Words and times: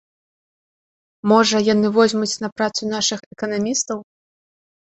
Можа, 1.31 1.57
яны 1.73 1.93
возьмуць 1.99 2.31
на 2.47 2.51
працу 2.57 2.81
нашых 2.97 3.19
эканамістаў? 3.39 3.97